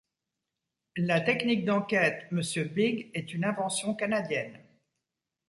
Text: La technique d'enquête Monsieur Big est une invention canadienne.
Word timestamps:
La 0.97 1.21
technique 1.21 1.63
d'enquête 1.63 2.25
Monsieur 2.31 2.63
Big 2.63 3.11
est 3.13 3.35
une 3.35 3.45
invention 3.45 3.93
canadienne. 3.93 4.57